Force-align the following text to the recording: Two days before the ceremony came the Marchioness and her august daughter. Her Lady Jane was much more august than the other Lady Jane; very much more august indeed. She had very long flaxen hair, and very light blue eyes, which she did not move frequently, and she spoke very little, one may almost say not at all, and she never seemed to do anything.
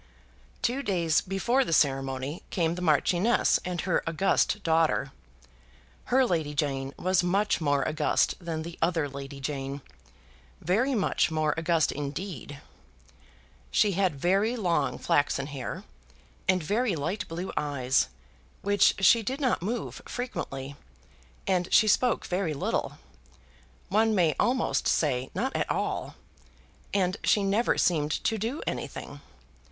Two 0.63 0.81
days 0.81 1.21
before 1.21 1.63
the 1.63 1.71
ceremony 1.71 2.41
came 2.49 2.73
the 2.73 2.81
Marchioness 2.81 3.59
and 3.63 3.81
her 3.81 4.01
august 4.09 4.63
daughter. 4.63 5.11
Her 6.05 6.25
Lady 6.25 6.55
Jane 6.55 6.91
was 6.97 7.21
much 7.21 7.61
more 7.61 7.87
august 7.87 8.33
than 8.43 8.63
the 8.63 8.79
other 8.81 9.07
Lady 9.07 9.39
Jane; 9.39 9.83
very 10.59 10.95
much 10.95 11.29
more 11.29 11.53
august 11.55 11.91
indeed. 11.91 12.59
She 13.69 13.91
had 13.91 14.15
very 14.19 14.55
long 14.55 14.97
flaxen 14.97 15.45
hair, 15.45 15.83
and 16.49 16.63
very 16.63 16.95
light 16.95 17.27
blue 17.27 17.51
eyes, 17.55 18.07
which 18.63 18.95
she 19.03 19.21
did 19.21 19.39
not 19.39 19.61
move 19.61 20.01
frequently, 20.07 20.75
and 21.45 21.71
she 21.71 21.87
spoke 21.87 22.25
very 22.25 22.55
little, 22.55 22.97
one 23.89 24.15
may 24.15 24.33
almost 24.39 24.87
say 24.87 25.29
not 25.35 25.55
at 25.55 25.69
all, 25.69 26.15
and 26.91 27.17
she 27.23 27.43
never 27.43 27.77
seemed 27.77 28.09
to 28.23 28.39
do 28.39 28.63
anything. 28.65 29.21